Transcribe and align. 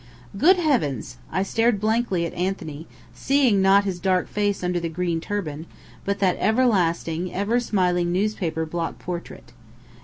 "Good 0.35 0.57
heavens!" 0.57 1.17
I 1.31 1.43
stared 1.43 1.79
blankly 1.79 2.25
at 2.25 2.33
Anthony, 2.33 2.87
seeing 3.13 3.61
not 3.61 3.83
his 3.83 3.99
dark 3.99 4.27
face 4.27 4.63
under 4.63 4.79
the 4.79 4.89
green 4.89 5.21
turban, 5.21 5.67
but 6.05 6.17
that 6.17 6.37
everlasting, 6.39 7.31
ever 7.31 7.59
smiling 7.59 8.11
newspaper 8.11 8.65
block 8.65 8.97
portrait. 8.97 9.51